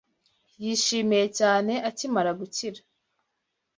[0.63, 2.81] Yishimiye cyane akimara gukira